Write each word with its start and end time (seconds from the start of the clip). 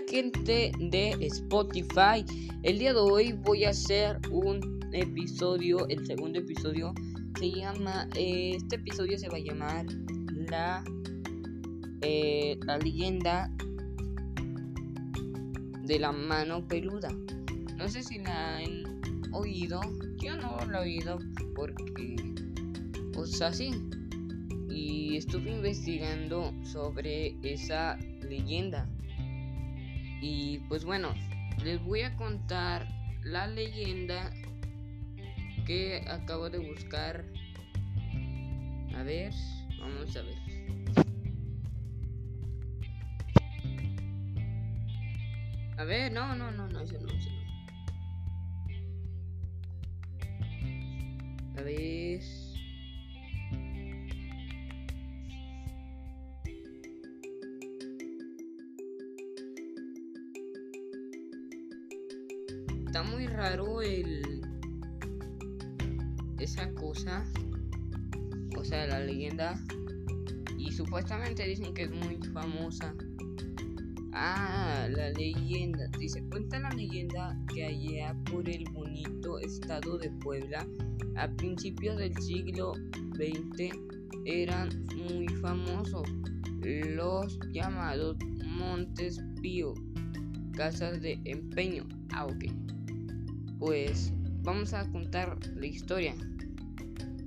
Gente 0.00 0.72
de 0.78 1.10
Spotify. 1.20 2.24
El 2.62 2.78
día 2.78 2.94
de 2.94 3.00
hoy 3.00 3.32
voy 3.32 3.64
a 3.64 3.70
hacer 3.70 4.18
un 4.30 4.80
episodio, 4.90 5.86
el 5.88 6.06
segundo 6.06 6.38
episodio 6.38 6.94
se 7.38 7.50
llama, 7.50 8.08
eh, 8.16 8.54
este 8.56 8.76
episodio 8.76 9.18
se 9.18 9.28
va 9.28 9.36
a 9.36 9.40
llamar 9.40 9.84
la, 10.48 10.82
eh, 12.00 12.58
la 12.64 12.78
leyenda 12.78 13.50
de 15.82 15.98
la 15.98 16.10
mano 16.10 16.66
peluda. 16.66 17.10
No 17.76 17.86
sé 17.86 18.02
si 18.02 18.18
la 18.18 18.56
han 18.56 19.02
oído, 19.32 19.82
yo 20.16 20.36
no 20.36 20.56
la 20.70 20.78
he 20.78 20.82
oído 20.84 21.18
porque, 21.54 22.16
pues 23.12 23.42
así. 23.42 23.72
Y 24.70 25.18
estuve 25.18 25.50
investigando 25.50 26.54
sobre 26.64 27.36
esa 27.42 27.98
leyenda. 28.26 28.88
Y 30.22 30.60
pues 30.68 30.84
bueno, 30.84 31.12
les 31.64 31.82
voy 31.82 32.02
a 32.02 32.14
contar 32.14 32.86
la 33.24 33.48
leyenda 33.48 34.32
que 35.66 36.04
acabo 36.08 36.48
de 36.48 36.58
buscar. 36.58 37.24
A 38.94 39.02
ver, 39.02 39.34
vamos 39.80 40.16
a 40.16 40.22
ver. 40.22 40.36
A 45.76 45.84
ver, 45.84 46.12
no, 46.12 46.36
no, 46.36 46.52
no, 46.52 46.68
no, 46.68 46.80
eso 46.82 47.00
no, 47.00 47.08
eso 47.08 47.28
no. 47.28 47.42
A 51.58 51.62
ver. 51.62 52.41
Está 62.92 63.04
muy 63.04 63.26
raro 63.26 63.80
el 63.80 64.42
esa 66.38 66.70
cosa, 66.74 67.24
o 68.54 68.62
sea, 68.62 68.86
la 68.86 69.00
leyenda 69.00 69.58
y 70.58 70.70
supuestamente 70.72 71.46
dicen 71.46 71.72
que 71.72 71.84
es 71.84 71.90
muy 71.90 72.18
famosa. 72.34 72.94
Ah, 74.12 74.86
la 74.90 75.08
leyenda. 75.08 75.88
Dice, 75.98 76.22
cuenta 76.28 76.60
la 76.60 76.68
leyenda 76.68 77.34
que 77.54 77.64
allá 77.64 78.14
por 78.30 78.46
el 78.46 78.64
bonito 78.74 79.38
estado 79.38 79.96
de 79.96 80.10
Puebla, 80.10 80.66
a 81.16 81.28
principios 81.28 81.96
del 81.96 82.14
siglo 82.18 82.74
XX, 83.14 83.74
eran 84.26 84.68
muy 84.94 85.28
famosos 85.40 86.06
los 86.60 87.38
llamados 87.54 88.18
Montes 88.44 89.18
Pío, 89.40 89.72
casas 90.54 91.00
de 91.00 91.18
empeño. 91.24 91.88
Ah, 92.10 92.26
ok. 92.26 92.44
Pues 93.64 94.12
vamos 94.42 94.74
a 94.74 94.90
contar 94.90 95.38
la 95.54 95.66
historia. 95.66 96.16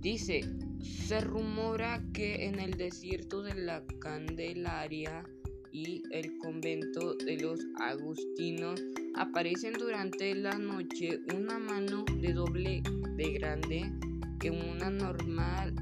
Dice, 0.00 0.40
se 0.82 1.20
rumora 1.20 2.02
que 2.12 2.46
en 2.46 2.58
el 2.58 2.72
desierto 2.72 3.42
de 3.42 3.54
la 3.54 3.84
Candelaria 4.00 5.22
y 5.70 6.02
el 6.10 6.36
convento 6.38 7.14
de 7.14 7.36
los 7.36 7.60
agustinos 7.78 8.82
aparecen 9.14 9.74
durante 9.74 10.34
la 10.34 10.58
noche 10.58 11.20
una 11.32 11.60
mano 11.60 12.04
de 12.20 12.32
doble 12.32 12.82
de 13.14 13.32
grande 13.34 13.92
que 14.40 14.50
una 14.50 14.90
normal 14.90 15.76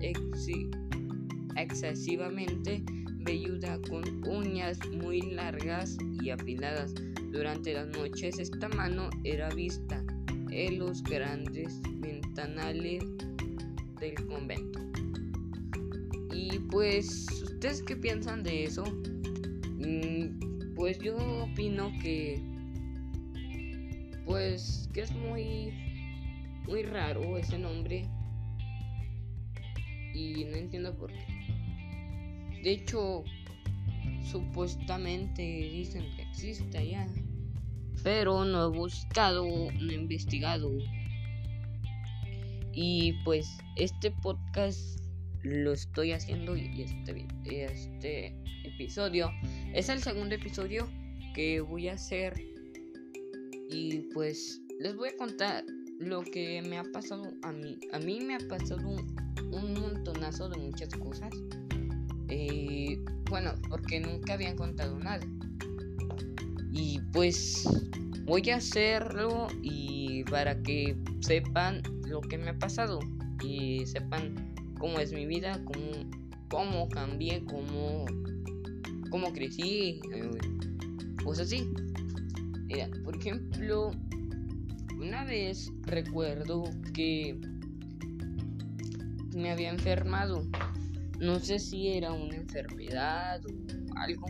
excesivamente 1.56 2.84
velluda 3.20 3.80
con 3.88 4.04
uñas 4.28 4.78
muy 4.90 5.22
largas 5.22 5.96
y 6.22 6.28
afiladas. 6.28 6.92
Durante 7.32 7.72
las 7.72 7.88
noches 7.88 8.38
esta 8.38 8.68
mano 8.68 9.08
era 9.24 9.48
vista 9.48 10.04
en 10.54 10.78
los 10.78 11.02
grandes 11.02 11.82
ventanales 11.96 13.02
del 14.00 14.14
convento. 14.26 14.80
Y 16.32 16.58
pues, 16.70 17.26
¿ustedes 17.42 17.82
qué 17.82 17.96
piensan 17.96 18.42
de 18.44 18.64
eso? 18.64 18.84
Mm, 18.84 20.74
pues 20.76 20.98
yo 21.00 21.16
opino 21.42 21.92
que 22.00 22.40
pues 24.24 24.88
que 24.94 25.02
es 25.02 25.12
muy 25.12 25.72
muy 26.66 26.82
raro 26.82 27.36
ese 27.36 27.58
nombre 27.58 28.08
y 30.14 30.44
no 30.44 30.56
entiendo 30.56 30.96
por 30.96 31.12
qué. 31.12 31.26
De 32.62 32.70
hecho, 32.70 33.24
supuestamente 34.30 35.42
dicen 35.42 36.04
que 36.16 36.22
existe 36.22 36.88
ya, 36.88 37.06
pero 38.04 38.44
no 38.44 38.66
he 38.66 38.68
buscado, 38.68 39.44
no 39.44 39.90
he 39.90 39.94
investigado. 39.94 40.70
Y 42.72 43.14
pues 43.24 43.58
este 43.76 44.12
podcast 44.12 45.00
lo 45.42 45.72
estoy 45.72 46.12
haciendo 46.12 46.56
y 46.56 46.82
este, 46.82 47.26
este 47.48 48.36
episodio 48.64 49.30
es 49.72 49.88
el 49.88 50.00
segundo 50.00 50.34
episodio 50.34 50.88
que 51.34 51.60
voy 51.60 51.88
a 51.88 51.94
hacer 51.94 52.34
y 53.70 53.98
pues 54.12 54.60
les 54.80 54.94
voy 54.96 55.08
a 55.10 55.16
contar 55.16 55.64
lo 55.98 56.22
que 56.22 56.62
me 56.62 56.78
ha 56.78 56.84
pasado 56.84 57.32
a 57.42 57.52
mí. 57.52 57.78
A 57.92 57.98
mí 57.98 58.20
me 58.20 58.34
ha 58.34 58.48
pasado 58.48 58.96
un, 59.50 59.74
montonazo 59.74 60.48
de 60.48 60.58
muchas 60.58 60.94
cosas. 60.96 61.32
Eh, 62.28 63.02
bueno, 63.30 63.52
porque 63.68 64.00
nunca 64.00 64.34
habían 64.34 64.56
contado 64.56 64.98
nada. 64.98 65.24
Y 66.74 67.00
pues 67.12 67.68
voy 68.24 68.50
a 68.50 68.56
hacerlo 68.56 69.46
y 69.62 70.24
para 70.24 70.60
que 70.62 70.96
sepan 71.20 71.82
lo 72.08 72.20
que 72.20 72.36
me 72.36 72.50
ha 72.50 72.58
pasado 72.58 72.98
y 73.42 73.86
sepan 73.86 74.34
cómo 74.78 74.98
es 74.98 75.12
mi 75.12 75.24
vida, 75.24 75.60
cómo, 75.64 76.10
cómo 76.50 76.88
cambié, 76.88 77.44
cómo, 77.44 78.04
cómo 79.08 79.32
crecí, 79.32 80.00
pues 81.22 81.38
así. 81.38 81.72
Por 83.04 83.16
ejemplo, 83.16 83.92
una 85.00 85.24
vez 85.24 85.70
recuerdo 85.82 86.64
que 86.92 87.38
me 89.34 89.50
había 89.50 89.70
enfermado. 89.70 90.44
No 91.20 91.38
sé 91.38 91.58
si 91.60 91.88
era 91.88 92.12
una 92.12 92.34
enfermedad 92.36 93.40
o 93.46 93.98
algo. 93.98 94.26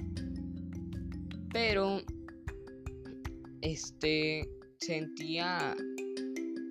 Pero 1.52 2.02
este 3.64 4.46
sentía 4.80 5.74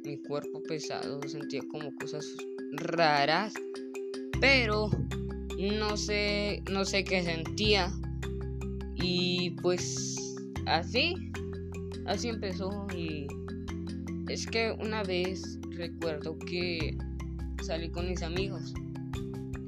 mi 0.06 0.22
cuerpo 0.24 0.62
pesado, 0.64 1.20
sentía 1.28 1.62
como 1.72 1.94
cosas 1.96 2.26
raras, 2.74 3.54
pero 4.40 4.90
no 5.58 5.98
sé, 5.98 6.62
no 6.72 6.86
sé 6.86 7.04
qué 7.04 7.24
sentía. 7.24 7.92
Y 8.96 9.52
pues 9.62 10.16
así, 10.68 11.16
así 12.06 12.30
empezó 12.30 12.88
y 12.96 13.28
es 14.30 14.46
que 14.46 14.72
una 14.80 15.04
vez 15.04 15.60
recuerdo 15.72 16.38
que 16.38 16.96
salí 17.64 17.90
con 17.90 18.08
mis 18.08 18.22
amigos. 18.22 18.74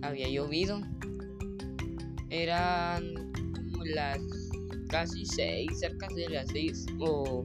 Había 0.02 0.30
llovido. 0.30 0.82
Eran 2.30 3.32
como 3.34 3.84
las 3.86 4.45
casi 4.90 5.26
seis, 5.26 5.80
cerca 5.80 6.08
de 6.16 6.30
las 6.30 6.48
seis 6.50 6.86
o 7.00 7.44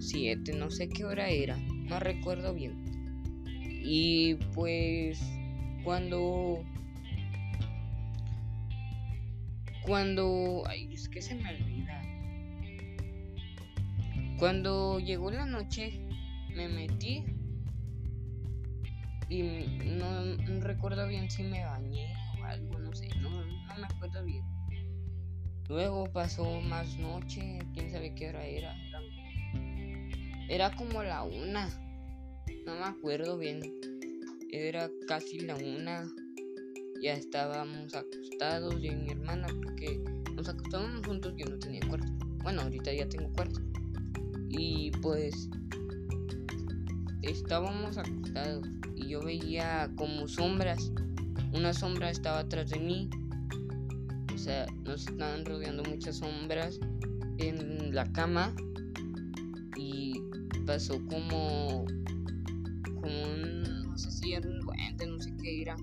siete, 0.00 0.52
no 0.52 0.70
sé 0.70 0.88
qué 0.88 1.04
hora 1.04 1.28
era, 1.28 1.56
no 1.56 1.98
recuerdo 2.00 2.54
bien. 2.54 2.84
Y 3.88 4.34
pues 4.54 5.20
cuando 5.84 6.64
cuando 9.82 10.64
ay, 10.66 10.92
es 10.92 11.08
que 11.08 11.22
se 11.22 11.34
me 11.36 11.48
olvida. 11.50 12.02
Cuando 14.38 14.98
llegó 14.98 15.30
la 15.30 15.46
noche 15.46 16.00
me 16.54 16.68
metí 16.68 17.24
y 19.28 19.42
no, 19.98 20.60
recuerdo 20.60 21.06
bien 21.08 21.30
si 21.30 21.42
me 21.42 21.64
bañé 21.64 22.12
o 22.40 22.44
algo, 22.44 22.78
no 22.78 22.94
sé, 22.94 23.08
no, 23.20 23.30
no 23.30 23.76
me 23.76 23.86
acuerdo 23.86 24.24
bien. 24.24 24.55
Luego 25.68 26.04
pasó 26.12 26.60
más 26.60 26.96
noche, 26.98 27.58
quién 27.74 27.90
sabe 27.90 28.14
qué 28.14 28.28
hora 28.28 28.46
era. 28.46 28.74
Era, 30.48 30.70
como 30.76 31.02
la 31.02 31.24
una. 31.24 31.68
No 32.64 32.76
me 32.76 32.84
acuerdo 32.84 33.36
bien. 33.36 33.60
Era 34.52 34.88
casi 35.08 35.40
la 35.40 35.56
una. 35.56 36.08
Ya 37.02 37.14
estábamos 37.14 37.94
acostados, 37.94 38.80
yo 38.80 38.92
y 38.92 38.96
mi 38.96 39.10
hermana, 39.10 39.48
porque 39.62 40.00
nos 40.34 40.48
acostábamos 40.48 41.04
juntos, 41.04 41.34
yo 41.36 41.46
no 41.46 41.58
tenía 41.58 41.80
cuarto. 41.88 42.12
Bueno, 42.44 42.62
ahorita 42.62 42.92
ya 42.92 43.08
tengo 43.08 43.32
cuarto. 43.32 43.60
Y 44.48 44.92
pues 45.02 45.48
estábamos 47.22 47.98
acostados 47.98 48.68
y 48.94 49.08
yo 49.08 49.20
veía 49.20 49.90
como 49.96 50.28
sombras. 50.28 50.92
Una 51.52 51.74
sombra 51.74 52.10
estaba 52.10 52.40
atrás 52.40 52.70
de 52.70 52.78
mí 52.78 53.10
sea, 54.46 54.66
nos 54.84 55.08
estaban 55.08 55.44
rodeando 55.44 55.82
muchas 55.82 56.18
sombras 56.18 56.78
en 57.38 57.92
la 57.92 58.10
cama 58.12 58.54
y 59.76 60.20
pasó 60.64 61.04
como 61.06 61.84
como 62.84 63.22
un 63.22 63.62
no 63.82 63.98
sé 63.98 64.12
si 64.12 64.34
era 64.34 64.48
un 64.48 64.60
no 64.60 65.20
sé 65.20 65.34
qué 65.42 65.62
era. 65.62 65.76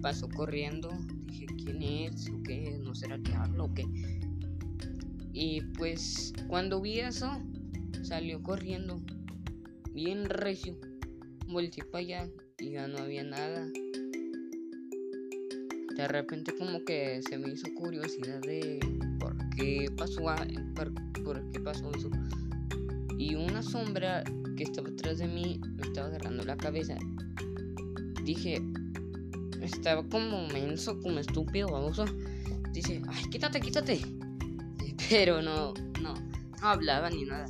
Pasó 0.00 0.28
corriendo 0.28 0.90
dije 1.26 1.46
quién 1.64 1.82
es 1.82 2.28
o 2.28 2.40
qué 2.44 2.78
no 2.82 2.94
será 2.94 3.18
diablo 3.18 3.64
o 3.64 3.74
qué 3.74 3.84
y 5.32 5.62
pues 5.76 6.32
cuando 6.46 6.80
vi 6.80 7.00
eso 7.00 7.30
salió 8.02 8.42
corriendo 8.42 9.00
bien 9.92 10.26
recio. 10.26 10.78
Volteé 11.48 11.84
para 11.84 11.98
allá 11.98 12.28
y 12.58 12.70
ya 12.70 12.86
no 12.86 12.98
había 12.98 13.24
nada 13.24 13.66
de 16.02 16.08
repente 16.08 16.52
como 16.58 16.84
que 16.84 17.22
se 17.22 17.38
me 17.38 17.52
hizo 17.52 17.72
curiosidad 17.74 18.40
de 18.40 18.80
por 19.20 19.36
qué 19.56 19.88
pasó, 19.96 20.22
por, 20.74 20.92
qué 21.52 21.60
pasó 21.60 21.92
eso. 21.94 22.10
Y 23.18 23.36
una 23.36 23.62
sombra 23.62 24.24
que 24.56 24.64
estaba 24.64 24.88
atrás 24.88 25.18
de 25.18 25.28
mí 25.28 25.60
me 25.76 25.82
estaba 25.82 26.08
agarrando 26.08 26.44
la 26.44 26.56
cabeza. 26.56 26.96
Dije, 28.24 28.60
estaba 29.60 30.02
como 30.08 30.48
menso, 30.48 31.00
como 31.00 31.20
estúpido, 31.20 31.68
baboso. 31.68 32.04
Dice, 32.72 33.00
ay, 33.08 33.24
quítate, 33.30 33.60
quítate. 33.60 34.00
Pero 35.08 35.40
no, 35.40 35.72
no, 36.02 36.14
no 36.14 36.68
hablaba 36.68 37.10
ni 37.10 37.24
nada. 37.26 37.46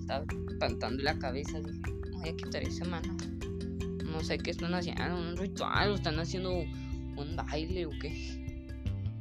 Estaba 0.00 0.24
espantando 0.50 1.04
la 1.04 1.16
cabeza. 1.20 1.60
Dije, 1.60 1.80
voy 2.14 2.28
a 2.30 2.36
quitar 2.36 2.64
esa 2.64 2.84
mano. 2.84 3.16
No 4.04 4.20
sé 4.24 4.38
qué 4.38 4.50
están 4.50 4.74
haciendo, 4.74 5.16
un 5.16 5.36
ritual, 5.36 5.94
están 5.94 6.18
haciendo 6.18 6.64
un 7.16 7.36
baile 7.36 7.86
o 7.86 7.90
qué. 8.00 8.12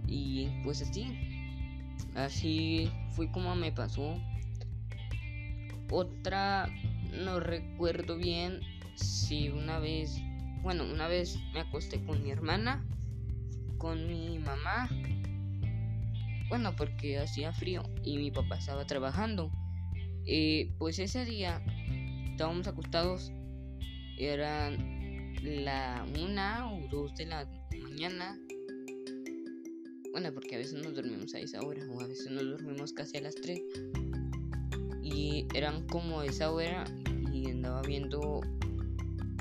Y 0.07 0.49
pues 0.63 0.81
así, 0.81 1.07
así 2.15 2.91
fue 3.11 3.31
como 3.31 3.55
me 3.55 3.71
pasó. 3.71 4.19
Otra, 5.89 6.67
no 7.23 7.39
recuerdo 7.39 8.17
bien 8.17 8.61
si 8.95 9.49
una 9.49 9.79
vez, 9.79 10.21
bueno, 10.61 10.85
una 10.85 11.07
vez 11.07 11.37
me 11.53 11.61
acosté 11.61 12.03
con 12.05 12.23
mi 12.23 12.31
hermana, 12.31 12.85
con 13.77 14.07
mi 14.07 14.39
mamá. 14.39 14.89
Bueno, 16.49 16.75
porque 16.75 17.19
hacía 17.19 17.53
frío 17.53 17.83
y 18.03 18.17
mi 18.17 18.31
papá 18.31 18.57
estaba 18.57 18.85
trabajando. 18.85 19.51
Eh, 20.25 20.73
pues 20.77 20.99
ese 20.99 21.25
día 21.25 21.61
estábamos 22.29 22.67
acostados, 22.67 23.31
eran 24.17 25.33
la 25.41 26.05
una 26.21 26.71
o 26.71 26.87
dos 26.89 27.15
de 27.15 27.25
la 27.25 27.47
mañana. 27.91 28.39
Bueno, 30.11 30.33
porque 30.33 30.55
a 30.55 30.57
veces 30.59 30.81
nos 30.81 30.95
dormimos 30.95 31.33
a 31.35 31.39
esa 31.39 31.61
hora 31.61 31.85
o 31.89 32.01
a 32.01 32.07
veces 32.07 32.31
nos 32.31 32.43
dormimos 32.43 32.93
casi 32.93 33.17
a 33.17 33.21
las 33.21 33.35
3. 33.35 33.59
Y 35.03 35.45
eran 35.53 35.85
como 35.87 36.23
esa 36.23 36.51
hora 36.51 36.85
y 37.33 37.49
andaba 37.49 37.81
viendo, 37.81 38.41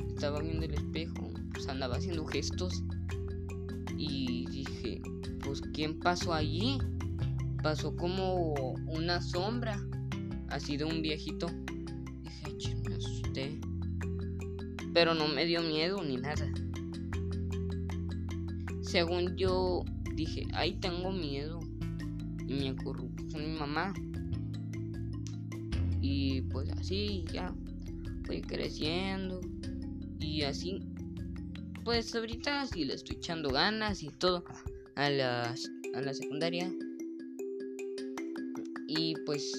estaba 0.09 0.41
viendo 0.41 0.67
el 0.67 0.75
espejo, 0.75 1.33
pues 1.53 1.69
andaba 1.69 1.97
haciendo 1.97 2.27
gestos 2.27 2.83
y 3.97 4.47
dije, 4.51 5.01
pues 5.45 5.61
¿quién 5.73 5.99
pasó 6.01 6.35
allí? 6.35 6.79
Pasó 7.63 7.95
como 7.95 8.55
una 8.89 9.23
sombra, 9.23 9.81
así 10.49 10.77
de 10.77 10.85
un 10.85 11.03
viejito. 11.03 11.47
Dije, 12.57 12.75
me 12.89 12.97
asusté. 12.97 13.61
Pero 14.93 15.15
no 15.15 15.29
me 15.29 15.45
dio 15.45 15.63
miedo 15.63 16.03
ni 16.03 16.17
nada 16.17 16.51
según 18.91 19.37
yo 19.37 19.85
dije, 20.15 20.47
ahí 20.53 20.75
tengo 20.75 21.13
miedo. 21.13 21.61
Y 22.47 22.55
me 22.55 22.73
ocurrió 22.73 23.09
con 23.33 23.41
mi 23.41 23.59
mamá. 23.59 23.95
Y 26.01 26.43
pues 26.43 26.69
así 26.71 27.25
ya 27.33 27.55
fui 28.25 28.41
creciendo. 28.43 29.41
Y 30.19 30.43
así, 30.43 30.81
pues 31.85 32.15
ahorita 32.15 32.67
sí 32.67 32.85
le 32.85 32.95
estoy 32.95 33.17
echando 33.17 33.51
ganas 33.51 34.03
y 34.03 34.09
todo 34.09 34.45
a, 34.97 35.09
las, 35.09 35.71
a 35.95 36.01
la 36.01 36.13
secundaria. 36.13 36.73
Y 38.89 39.15
pues 39.25 39.53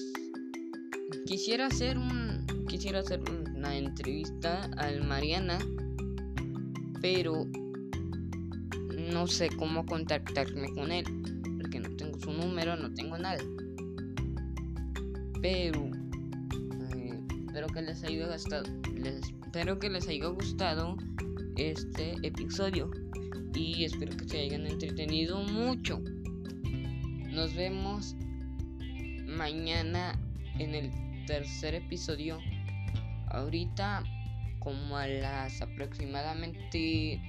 quisiera 1.24 1.66
hacer 1.66 1.96
un 1.96 2.44
quisiera 2.68 3.00
hacer 3.00 3.20
una 3.54 3.76
entrevista 3.76 4.70
al 4.78 5.04
Mariana, 5.04 5.58
pero 7.02 7.46
no 9.12 9.26
sé 9.26 9.48
cómo 9.50 9.84
contactarme 9.86 10.72
con 10.74 10.90
él, 10.90 11.04
porque 11.60 11.80
no 11.80 11.90
tengo 11.96 12.18
su 12.18 12.32
número, 12.32 12.76
no 12.76 12.92
tengo 12.94 13.18
nada. 13.18 13.42
Pero 15.40 15.90
eh, 16.94 17.20
espero 17.46 17.66
que 17.68 17.82
les 17.82 18.02
haya 18.04 18.32
gustado, 18.32 18.64
espero 19.04 19.78
que 19.78 19.90
les 19.90 20.08
haya 20.08 20.26
gustado 20.26 20.96
este 21.56 22.14
episodio 22.22 22.90
y 23.54 23.84
espero 23.84 24.16
que 24.16 24.28
se 24.28 24.40
hayan 24.40 24.66
entretenido 24.66 25.42
mucho. 25.42 26.00
Nos 27.30 27.54
vemos 27.54 28.16
mañana 29.26 30.18
en 30.58 30.74
el 30.74 30.90
tercer 31.26 31.74
episodio. 31.74 32.38
Ahorita 33.28 34.02
como 34.58 34.96
a 34.96 35.06
las 35.06 35.60
aproximadamente 35.60 37.20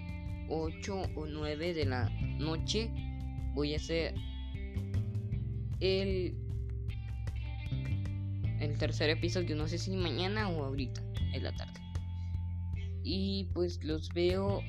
8 0.54 1.02
o 1.16 1.26
9 1.26 1.74
de 1.74 1.86
la 1.86 2.10
noche 2.38 2.92
voy 3.56 3.74
a 3.74 3.78
hacer 3.78 4.14
el 5.80 6.36
el 8.60 8.78
tercer 8.78 9.10
episodio 9.10 9.56
no 9.56 9.68
sé 9.68 9.78
si 9.78 9.92
mañana 9.92 10.48
o 10.50 10.64
ahorita 10.64 11.02
en 11.34 11.44
la 11.44 11.52
tarde. 11.56 11.82
Y 13.04 13.50
pues 13.54 13.84
los 13.84 14.08
veo 14.14 14.62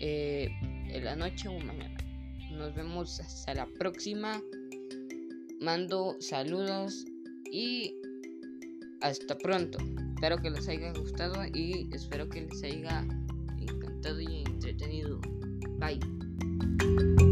eh, 0.00 0.48
en 0.62 1.04
la 1.04 1.16
noche 1.16 1.48
o 1.48 1.58
mañana. 1.58 1.96
Nos 2.52 2.74
vemos 2.74 3.18
hasta 3.18 3.54
la 3.54 3.66
próxima. 3.78 4.40
Mando 5.60 6.14
saludos 6.20 7.04
y 7.50 7.94
hasta 9.00 9.36
pronto. 9.38 9.78
Espero 10.14 10.36
que 10.38 10.50
les 10.50 10.68
haya 10.68 10.92
gustado 10.92 11.44
y 11.52 11.88
espero 11.92 12.28
que 12.28 12.42
les 12.42 12.62
haya 12.62 13.04
y 14.14 14.42
entretenido. 14.42 15.20
Bye. 15.78 17.25